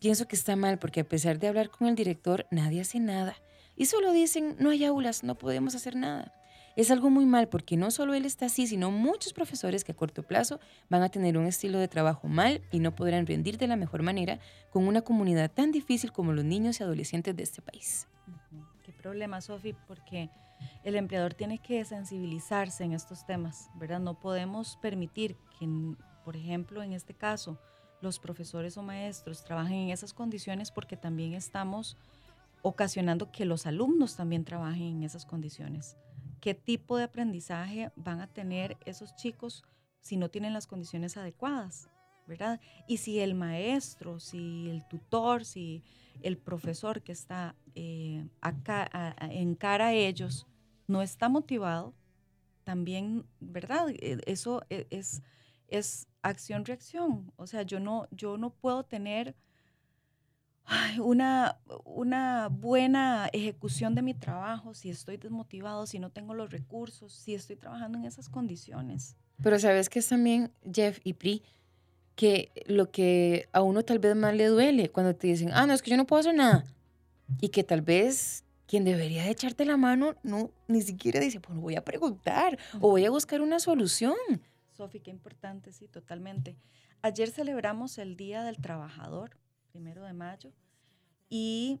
[0.00, 3.36] Pienso que está mal porque a pesar de hablar con el director, nadie hace nada.
[3.76, 6.32] Y solo dicen, no hay aulas, no podemos hacer nada.
[6.76, 9.96] Es algo muy mal porque no solo él está así, sino muchos profesores que a
[9.96, 10.58] corto plazo
[10.90, 14.02] van a tener un estilo de trabajo mal y no podrán rendir de la mejor
[14.02, 18.08] manera con una comunidad tan difícil como los niños y adolescentes de este país.
[18.82, 20.30] Qué problema, Sofi, porque
[20.82, 24.00] el empleador tiene que sensibilizarse en estos temas, ¿verdad?
[24.00, 25.68] No podemos permitir que,
[26.24, 27.56] por ejemplo, en este caso,
[28.00, 31.96] los profesores o maestros trabajen en esas condiciones porque también estamos
[32.62, 35.96] ocasionando que los alumnos también trabajen en esas condiciones.
[36.44, 39.64] ¿Qué tipo de aprendizaje van a tener esos chicos
[40.02, 41.88] si no tienen las condiciones adecuadas?
[42.26, 42.60] ¿verdad?
[42.86, 45.82] Y si el maestro, si el tutor, si
[46.20, 50.46] el profesor que está eh, acá, en cara a ellos
[50.86, 51.94] no está motivado,
[52.62, 53.88] también, ¿verdad?
[53.88, 55.22] E, eso e, es,
[55.68, 57.32] es acción-reacción.
[57.36, 59.34] O sea, yo no, yo no puedo tener
[61.02, 67.12] una, una buena ejecución de mi trabajo si estoy desmotivado, si no tengo los recursos,
[67.12, 69.16] si estoy trabajando en esas condiciones.
[69.42, 71.42] Pero sabes que es también, Jeff y Pri,
[72.14, 75.72] que lo que a uno tal vez más le duele cuando te dicen, ah, no,
[75.72, 76.64] es que yo no puedo hacer nada.
[77.40, 81.58] Y que tal vez quien debería de echarte la mano no ni siquiera dice, pues
[81.58, 84.14] voy a preguntar o voy a buscar una solución.
[84.70, 86.56] Sofi, qué importante, sí, totalmente.
[87.02, 89.36] Ayer celebramos el Día del Trabajador,
[89.74, 90.52] primero de mayo,
[91.28, 91.80] y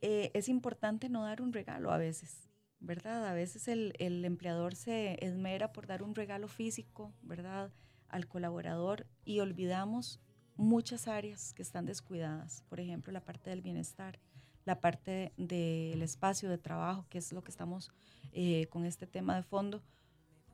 [0.00, 3.26] eh, es importante no dar un regalo a veces, ¿verdad?
[3.26, 7.72] A veces el, el empleador se esmera por dar un regalo físico, ¿verdad?
[8.12, 10.20] al colaborador y olvidamos
[10.56, 12.62] muchas áreas que están descuidadas.
[12.68, 14.20] Por ejemplo, la parte del bienestar,
[14.64, 17.90] la parte del espacio de trabajo, que es lo que estamos
[18.32, 19.82] eh, con este tema de fondo.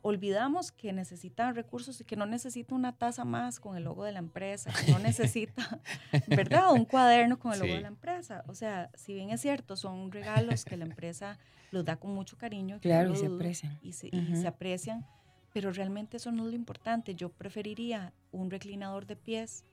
[0.09, 4.13] Olvidamos que necesitan recursos y que no necesita una taza más con el logo de
[4.13, 5.81] la empresa, que no necesita,
[6.29, 6.73] ¿verdad?
[6.73, 8.43] Un cuaderno con el logo de la empresa.
[8.47, 11.39] O sea, si bien es cierto, son regalos que la empresa
[11.71, 12.79] los da con mucho cariño.
[12.81, 13.79] Claro, y se aprecian.
[13.83, 15.07] Y y se aprecian
[15.53, 17.15] pero realmente eso no es lo importante.
[17.15, 19.65] Yo preferiría un reclinador de pies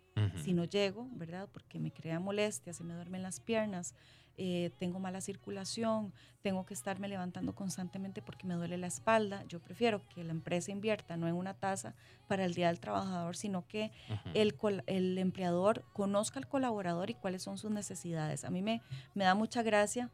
[0.43, 1.49] si no llego, ¿verdad?
[1.51, 3.93] Porque me crea molestia, se me duermen las piernas,
[4.37, 9.43] eh, tengo mala circulación, tengo que estarme levantando constantemente porque me duele la espalda.
[9.47, 11.95] Yo prefiero que la empresa invierta no en una tasa
[12.27, 13.91] para el Día del Trabajador, sino que
[14.33, 14.55] el,
[14.87, 18.43] el, empleador conozca al colaborador y cuáles son sus necesidades.
[18.45, 18.81] A mí me,
[19.13, 20.11] me da mucha gracia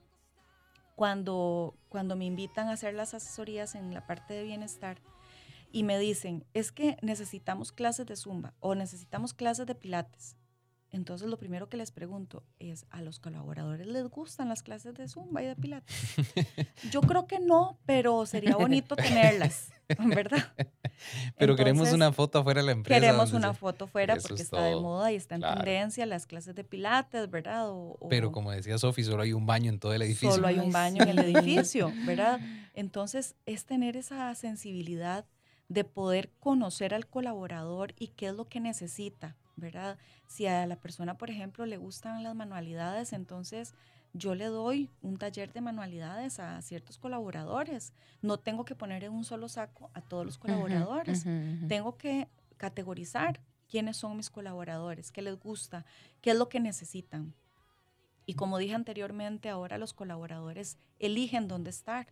[0.95, 5.01] cuando, cuando me invitan a hacer las asesorías en la parte de bienestar
[5.71, 10.35] y me dicen, es que necesitamos clases de zumba o necesitamos clases de pilates.
[10.93, 15.07] Entonces lo primero que les pregunto es, ¿a los colaboradores les gustan las clases de
[15.07, 15.95] zumba y de pilates?
[16.91, 19.71] Yo creo que no, pero sería bonito tenerlas,
[20.05, 20.53] ¿verdad?
[21.37, 22.99] Pero queremos una foto afuera de la empresa.
[22.99, 26.65] Queremos una foto afuera porque está de moda y está en tendencia las clases de
[26.65, 27.71] pilates, ¿verdad?
[28.09, 30.33] pero como decía Sofi, solo hay un baño en todo el edificio.
[30.33, 32.41] Solo hay un baño en el edificio, ¿verdad?
[32.73, 35.25] Entonces es tener esa sensibilidad
[35.69, 39.97] de poder conocer al colaborador y qué es lo que necesita, ¿verdad?
[40.27, 43.73] Si a la persona, por ejemplo, le gustan las manualidades, entonces
[44.13, 47.93] yo le doy un taller de manualidades a ciertos colaboradores.
[48.21, 51.25] No tengo que poner en un solo saco a todos los colaboradores.
[51.69, 55.85] Tengo que categorizar quiénes son mis colaboradores, qué les gusta,
[56.19, 57.33] qué es lo que necesitan.
[58.25, 62.07] Y como dije anteriormente, ahora los colaboradores eligen dónde estar,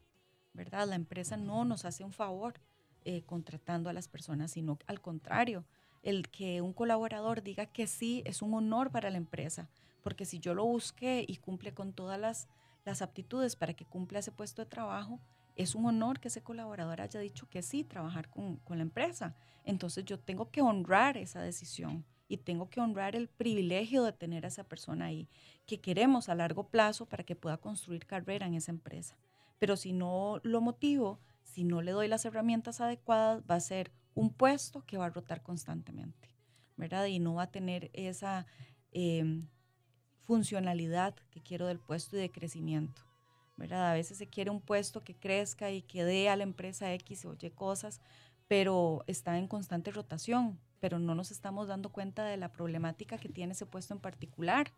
[0.54, 0.88] ¿verdad?
[0.88, 2.56] La empresa no nos hace un favor
[3.04, 5.66] eh, contratando a las personas, sino al contrario,
[6.04, 9.70] el que un colaborador diga que sí es un honor para la empresa,
[10.02, 12.48] porque si yo lo busqué y cumple con todas las,
[13.02, 15.20] aptitudes para que cumpla ese puesto de trabajo,
[15.56, 19.36] es un honor que ese colaborador haya dicho que sí, trabajar con, con la empresa.
[19.64, 24.44] Entonces yo tengo que honrar esa decisión y tengo que honrar el privilegio de tener
[24.44, 25.28] a esa persona ahí,
[25.68, 29.18] que queremos a largo plazo para que pueda construir carrera en esa empresa.
[29.60, 33.92] Pero si no lo motivo, si no le doy las herramientas adecuadas, va a ser
[34.20, 36.36] un puesto que va a rotar constantemente,
[36.76, 37.06] ¿verdad?
[37.06, 38.46] Y no va a tener esa
[38.92, 39.48] em,
[40.20, 43.02] funcionalidad que quiero del puesto y de crecimiento,
[43.56, 43.90] ¿verdad?
[43.90, 47.24] A veces se quiere un puesto que crezca y que dé a la empresa X
[47.24, 48.02] o Y cosas,
[48.50, 53.30] pero está en constante rotación, pero no nos estamos dando cuenta de la problemática que
[53.30, 54.74] tiene ese puesto en particular.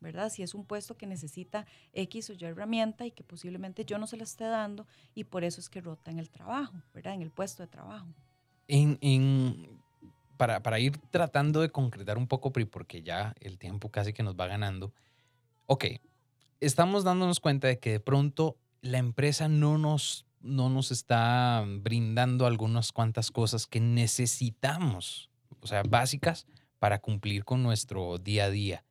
[0.00, 0.30] ¿verdad?
[0.30, 4.08] Si es un puesto que necesita X o Y herramienta y que posiblemente yo no
[4.08, 7.14] se la esté dando y por eso es que rota en el trabajo, ¿verdad?
[7.14, 8.08] En el puesto de trabajo.
[8.68, 9.80] En,
[10.36, 14.34] para, para, ir tratando de concretar un poco, porque ya el tiempo casi que nos
[14.34, 14.92] va ganando.
[15.66, 15.86] Ok,
[16.60, 22.46] estamos dándonos cuenta de que de pronto la empresa no nos, no nos está brindando
[22.46, 26.46] algunas cuantas cosas que necesitamos, o sea, básicas
[26.78, 28.84] para cumplir con nuestro día a día.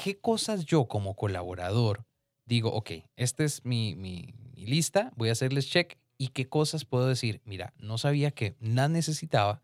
[0.00, 2.06] ¿qué cosas yo como colaborador
[2.46, 7.08] digo, ok, esta es mi, mi, lista, voy a hacerles check y qué cosas puedo
[7.08, 9.62] decir, mira, no sabía que nada necesitaba,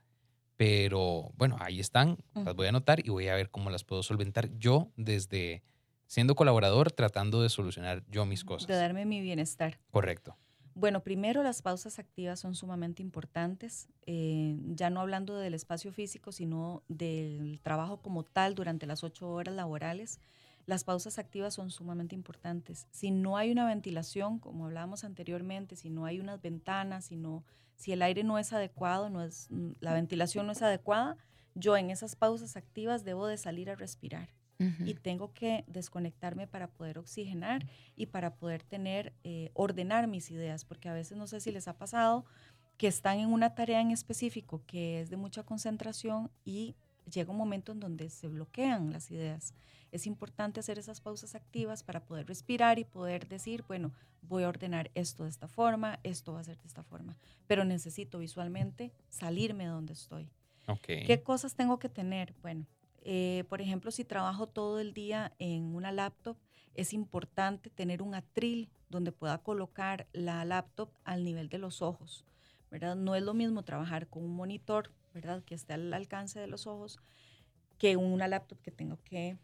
[0.56, 4.02] pero bueno, ahí están, las voy a anotar y voy a ver cómo las puedo
[4.02, 5.62] solventar yo desde
[6.06, 8.68] siendo colaborador, tratando de solucionar yo mis cosas.
[8.68, 9.78] De darme mi bienestar.
[9.90, 10.34] Correcto.
[10.74, 16.32] Bueno, primero las pausas activas son sumamente importantes, eh, ya no hablando del espacio físico,
[16.32, 20.20] sino del trabajo como tal durante las ocho horas laborales.
[20.66, 22.88] Las pausas activas son sumamente importantes.
[22.90, 27.18] Si no hay una ventilación, como hablábamos anteriormente, si no hay unas ventanas, si,
[27.76, 31.16] si el aire no es adecuado, no es, mm, la ventilación no es adecuada,
[31.54, 36.68] yo en esas pausas activas debo de salir a respirar y tengo que desconectarme para
[36.68, 41.40] poder oxigenar y para poder tener, eh, ordenar mis ideas, porque a veces no sé
[41.40, 42.24] si les ha pasado
[42.78, 46.74] que están en una tarea en específico que es de mucha concentración y
[47.10, 49.54] llega un momento en donde se bloquean las ideas.
[49.92, 53.92] Es importante hacer esas pausas activas para poder respirar y poder decir, bueno,
[54.22, 57.16] voy a ordenar esto de esta forma, esto va a ser de esta forma,
[57.46, 60.28] pero necesito visualmente salirme de donde estoy.
[61.06, 62.34] ¿Qué cosas tengo que tener?
[62.42, 62.66] Bueno,
[63.02, 66.36] eh, por ejemplo, si trabajo todo el día en una laptop,
[66.74, 72.24] es importante tener un atril donde pueda colocar la laptop al nivel de los ojos,
[72.70, 72.96] ¿verdad?
[72.96, 75.42] No es lo mismo trabajar con un monitor, ¿verdad?
[75.42, 76.98] Que esté al alcance de los ojos,
[77.78, 79.36] que una laptop que tengo que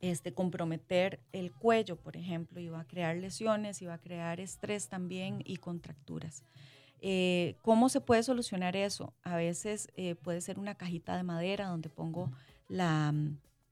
[0.00, 4.40] este, comprometer el cuello, por ejemplo, y va a crear lesiones, y va a crear
[4.40, 6.44] estrés también y contracturas.
[7.00, 9.14] Eh, ¿Cómo se puede solucionar eso?
[9.22, 12.30] A veces eh, puede ser una cajita de madera donde pongo
[12.68, 13.14] la,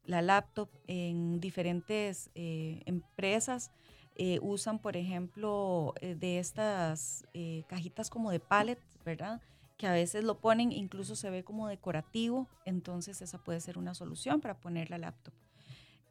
[0.08, 3.70] la laptop en diferentes eh, empresas.
[4.16, 7.24] Eh, usan, por ejemplo, eh, de estas
[7.68, 9.40] cajitas como de pallet, ¿verdad?
[9.78, 13.94] Que a veces lo ponen, incluso se ve como decorativo, entonces esa puede ser una
[13.94, 15.32] solución para poner la laptop.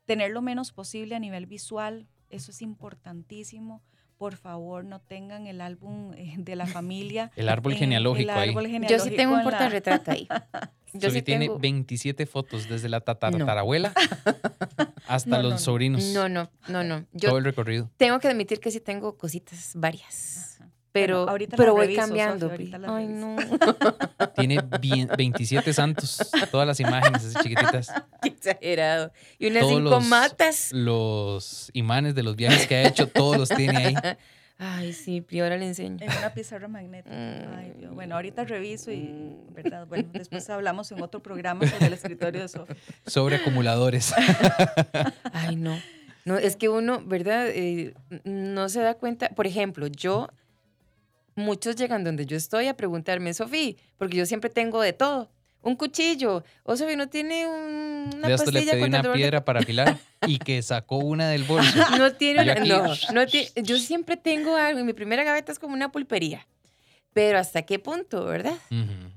[0.06, 3.84] Tener lo menos posible a nivel visual, eso es importantísimo
[4.18, 7.32] por favor no tengan el álbum de la familia.
[7.36, 8.54] el árbol genealógico ahí.
[8.90, 10.28] Yo sí tengo un portarretrato ahí.
[10.94, 13.94] Yo sí tiene 27 fotos desde la tatarabuela
[15.08, 16.04] hasta los sobrinos.
[16.06, 17.06] No, no, no, no.
[17.20, 17.92] Todo el recorrido.
[17.98, 20.57] Tengo que admitir que sí tengo cositas varias.
[20.98, 22.52] Pero, pero voy cambiando.
[22.88, 23.36] Ay, no.
[24.36, 24.60] Tiene
[25.16, 27.94] 27 santos, todas las imágenes así chiquititas.
[28.24, 29.12] Qué exagerado.
[29.38, 30.72] Y unas cinco matas.
[30.72, 33.96] Los imanes de los viajes que ha hecho, todos los tiene ahí.
[34.60, 35.98] Ay, sí, Pri, ahora le enseño.
[36.02, 37.16] En una pizarra magnética.
[37.16, 37.94] Ay, Dios.
[37.94, 39.86] Bueno, ahorita reviso y, ¿verdad?
[39.86, 42.76] Bueno, después hablamos en otro programa sobre el escritorio de Sofía.
[43.06, 44.16] Sobre acumuladores.
[45.32, 45.80] Ay, no.
[46.26, 47.50] No, es que uno, ¿verdad?
[47.50, 49.30] Eh, no se da cuenta.
[49.30, 50.30] Por ejemplo, yo,
[51.38, 55.30] muchos llegan donde yo estoy a preguntarme, Sofía, porque yo siempre tengo de todo
[55.62, 56.44] un cuchillo.
[56.64, 59.98] O sea, no tiene un, una de pastilla le pedí una piedra para afilar
[60.28, 61.78] y que sacó una del bolso.
[61.98, 65.74] No tiene una, no, no tiene, yo siempre tengo algo, mi primera gaveta es como
[65.74, 66.48] una pulpería.
[67.14, 68.54] Pero ¿hasta qué punto, verdad?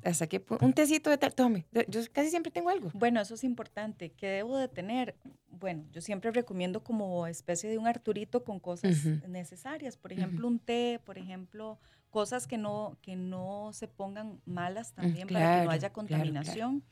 [0.03, 0.65] ¿Hasta qué punto?
[0.65, 2.91] Un tecito de tal, tome, yo casi siempre tengo algo.
[2.95, 4.11] Bueno, eso es importante.
[4.11, 5.17] ¿Qué debo de tener?
[5.51, 9.99] Bueno, yo siempre recomiendo como especie de un Arturito con cosas necesarias.
[9.99, 11.79] Por ejemplo, un té, por ejemplo,
[12.11, 16.85] cosas que no, que no se pongan malas mm, también para que no haya contaminación.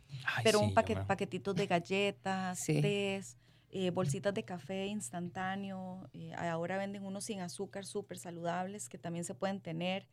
[0.42, 3.36] pero un paquet, paquetito de galletas, tés,
[3.70, 6.08] eh, bolsitas de café instantáneo.
[6.12, 10.08] Eh, ahora venden unos sin azúcar súper saludables que también se pueden tener.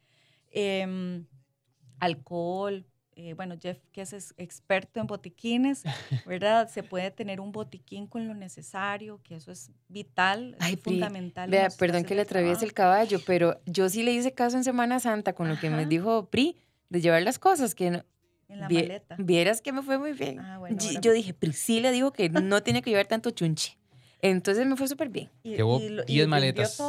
[0.51, 1.25] Em,
[1.99, 2.85] alcohol,
[3.17, 5.83] eh, bueno, Jeff, que es experto en botiquines,
[6.25, 6.69] ¿verdad?
[6.69, 11.49] Se puede tener un botiquín con lo necesario, que eso es vital, es fundamental.
[11.49, 14.99] Vea, perdón que le atraviese el caballo, pero yo sí le hice caso en Semana
[14.99, 16.57] Santa con lo que me dijo Pri,
[16.89, 18.03] de llevar las cosas, que no,
[18.49, 19.15] en la maleta.
[19.17, 20.39] Vieras que me fue muy bien.
[20.39, 23.77] Ah, bueno, yo, dije, Pri sí le dijo que no tiene que llevar tanto chunche.
[24.21, 25.29] Entonces me fue súper bien.
[25.43, 26.81] Llevó 10 maletas.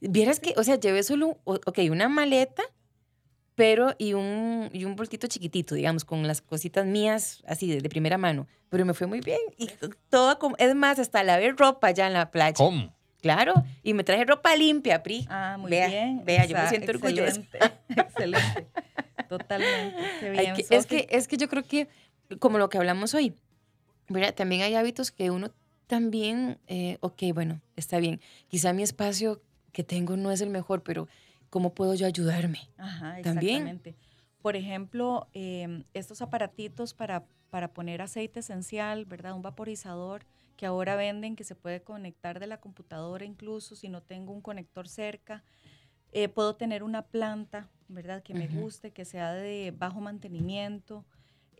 [0.00, 2.62] Vieras que, o sea, llevé solo, ok, una maleta
[3.58, 8.16] pero y un, y un bolsito chiquitito, digamos, con las cositas mías así de, primera
[8.16, 8.46] mano.
[8.68, 9.40] Pero me fue muy bien.
[9.56, 9.68] Y
[10.10, 12.54] todo como, es más, hasta lavé ropa ya en la playa.
[12.54, 12.94] ¿Cómo?
[13.20, 15.26] Claro, y me traje ropa limpia, Pri.
[15.28, 16.22] Ah, muy bien.
[16.24, 17.42] Vea, yo me siento orgullosa.
[17.88, 18.68] Excelente.
[19.28, 20.30] Totalmente.
[20.30, 21.88] Bien, es, que, es que yo creo que,
[22.38, 23.34] como lo que hablamos hoy,
[24.06, 25.50] mira, también hay hábitos que uno
[25.88, 28.20] también, eh, ok, bueno, está bien.
[28.46, 29.42] Quizá mi espacio
[29.72, 31.08] que tengo no es el mejor, pero
[31.50, 32.60] ¿cómo puedo yo ayudarme?
[32.76, 33.96] Ajá, exactamente.
[34.42, 39.34] Por ejemplo, em, estos aparatitos para, para poner aceite esencial, ¿verdad?
[39.34, 40.24] Un vaporizador
[40.56, 44.40] que ahora venden que se puede conectar de la computadora incluso si no tengo un
[44.40, 45.44] conector cerca.
[46.12, 48.22] Eh, puedo tener una planta, ¿verdad?
[48.22, 51.04] Que me guste, que sea de bajo mantenimiento.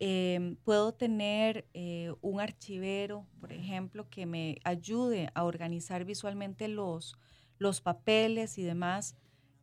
[0.01, 7.17] Em, puedo tener eh, un archivero, por ejemplo, que me ayude a organizar visualmente los,
[7.59, 9.17] los papeles y demás.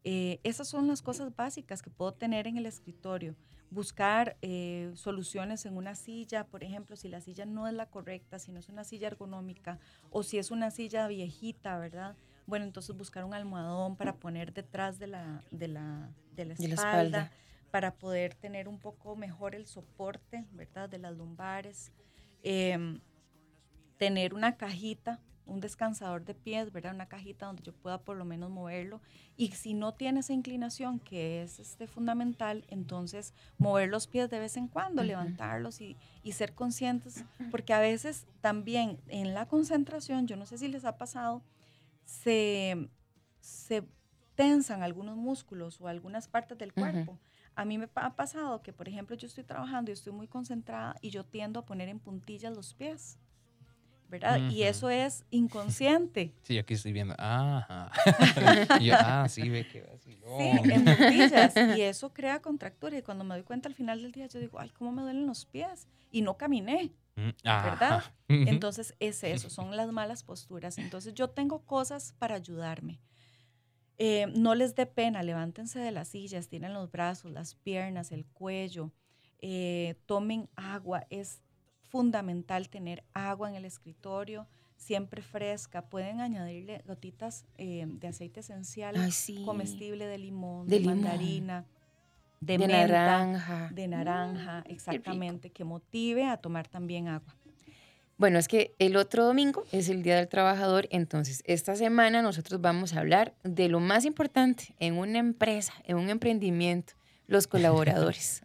[0.08, 3.36] Eh, esas son las cosas básicas que puedo tener en el escritorio.
[3.72, 8.38] Buscar eh, soluciones en una silla, por ejemplo, si la silla no es la correcta,
[8.38, 9.80] si no es una silla ergonómica
[10.12, 12.16] o si es una silla viejita, ¿verdad?
[12.45, 16.68] Bueno, entonces buscar un almohadón para poner detrás de la, de la, de la De
[16.68, 17.32] la espalda, espalda.
[17.72, 20.88] para poder tener un poco mejor el soporte, ¿verdad?
[20.88, 21.91] De las lumbares.
[22.43, 23.01] Em,
[23.97, 26.93] tener una cajita, un descansador de pies, ¿verdad?
[26.93, 29.02] Una cajita donde yo pueda por lo menos moverlo.
[29.38, 34.39] Y si no tiene esa inclinación, que es este, fundamental, entonces mover los pies de
[34.39, 40.28] vez en cuando, levantarlos y, y ser conscientes, porque a veces también en la concentración,
[40.28, 41.41] yo no sé si les ha pasado,
[42.06, 42.89] se,
[43.39, 43.84] se
[44.36, 47.20] tensan algunos músculos o algunas partes del cuerpo.
[47.56, 50.96] A mí me ha pasado que, por ejemplo, yo estoy trabajando y estoy muy concentrada
[51.02, 53.18] y yo tiendo a poner en puntillas los pies,
[54.10, 54.49] ¿verdad?
[54.49, 54.70] Y Ujú.
[54.70, 56.34] eso es inconsciente.
[56.43, 57.16] Sí, aquí estoy viendo.
[57.18, 57.91] Ajá.
[58.80, 60.38] Y yo, ah, sí, ve que vacilón.
[60.38, 61.56] Sí, en puntillas.
[61.78, 62.97] Y eso crea contractura.
[62.97, 65.26] Y cuando me doy cuenta al final del día, yo digo, ay, ¿cómo me duelen
[65.28, 65.88] los pies?
[66.12, 66.91] Y no caminé.
[67.16, 67.97] Mm, ¿verdad?
[67.97, 68.14] ajá.
[68.28, 70.78] Entonces es eso, son las malas posturas.
[70.78, 72.99] Entonces yo tengo cosas para ayudarme.
[73.97, 78.26] Eh, no les dé pena, levántense de las sillas, tienen los brazos, las piernas, el
[78.26, 78.91] cuello,
[79.39, 81.08] eh, tomen agua.
[81.10, 81.41] Es
[82.00, 85.84] fundamental tener agua en el escritorio, siempre fresca.
[85.84, 89.43] Pueden añadirle gotitas eh, de aceite esencial Ay, sí.
[89.46, 91.00] comestible de limón, De de, limón.
[91.04, 91.64] mandarina,
[92.41, 93.70] de, De menta, naranja.
[93.74, 94.74] de naranja, rico.
[94.76, 97.34] exactamente, que motive a tomar también agua.
[98.18, 102.60] Bueno, es que el otro domingo es el Día del Trabajador, entonces esta semana nosotros
[102.60, 106.91] vamos a hablar de lo más importante en una empresa, en un emprendimiento,
[107.28, 108.41] los colaboradores.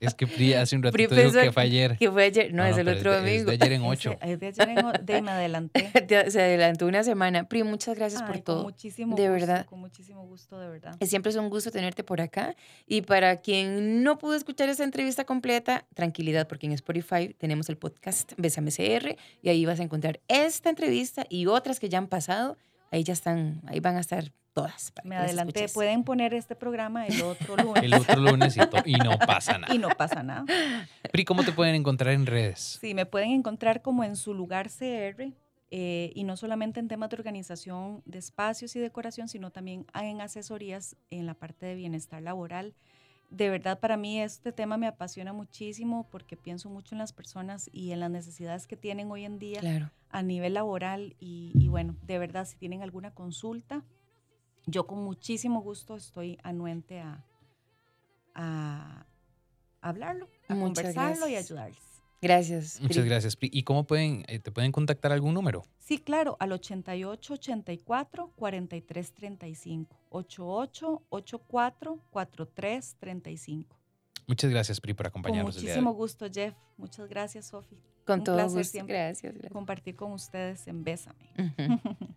[0.00, 1.96] Es que Pri hace un ratito dijo que fue ayer.
[1.96, 3.50] que fue ayer, no, es el pero otro de- domingo.
[3.52, 4.18] Es de ayer en 8.
[4.22, 5.90] Es de ayer en o- de me adelanté.
[6.30, 7.48] Se adelantó una semana.
[7.48, 8.62] Pri, muchas gracias Ay, por con todo.
[8.64, 9.66] muchísimo de gusto, verdad.
[9.66, 10.96] Con muchísimo gusto, de verdad.
[11.02, 12.54] Siempre es un gusto tenerte por acá.
[12.86, 17.76] Y para quien no pudo escuchar esta entrevista completa, tranquilidad, porque en Spotify tenemos el
[17.76, 22.08] podcast Besame CR y ahí vas a encontrar esta entrevista y otras que ya han
[22.08, 22.56] pasado.
[22.90, 24.92] Ahí ya están, ahí van a estar todas.
[25.02, 25.68] Me adelanté.
[25.68, 28.56] Pueden poner este programa el otro lunes El otro lunes
[28.86, 29.74] y no pasa nada.
[29.74, 30.44] y no pasa nada.
[31.12, 32.78] Pri, ¿cómo te pueden encontrar en redes?
[32.80, 35.32] Sí, me pueden encontrar como en su lugar CR
[35.70, 40.20] eh, y no solamente en temas de organización de espacios y decoración, sino también en
[40.20, 42.74] asesorías en la parte de bienestar laboral.
[43.34, 47.68] De verdad, para mí este tema me apasiona muchísimo porque pienso mucho en las personas
[47.72, 49.90] y en las necesidades que tienen hoy en día Claro.
[50.10, 53.82] a nivel laboral y, y bueno, de verdad, si tienen alguna consulta,
[54.66, 57.24] yo con muchísimo gusto estoy anuente a,
[58.36, 59.04] a
[59.80, 61.93] hablarlo, a Muchas conversarlo y ayudarles.
[62.22, 62.80] Gracias.
[62.80, 63.08] Muchas Pri.
[63.08, 63.50] gracias, Pri.
[63.52, 65.64] ¿Y cómo pueden, eh, te pueden contactar algún número?
[65.78, 69.96] Sí, claro, al 88 84 43 35.
[70.10, 73.76] 88 84 43 35.
[74.26, 75.96] Muchas gracias, Pri, por Con acompañarnos el día de muchísimo hoy.
[75.96, 76.54] gusto, Jeff.
[76.78, 77.76] Muchas gracias, Sofi.
[78.06, 78.72] Con Un todo placer gusto.
[78.72, 78.96] siempre.
[78.96, 79.32] Gracias.
[79.34, 79.52] gracias.
[79.52, 81.30] Compartir con ustedes en Bésame.
[81.38, 81.78] Ujú.